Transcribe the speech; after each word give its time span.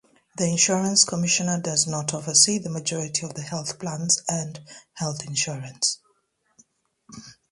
The 0.35 0.47
Insurance 0.49 1.05
Commissioner 1.05 1.61
does 1.61 1.85
not 1.85 2.11
oversee 2.11 2.57
the 2.57 2.71
majority 2.71 3.23
of 3.23 3.37
Health 3.37 3.77
Plans 3.77 4.23
and 4.27 4.59
Health 4.93 5.23
Insurance. 5.27 5.99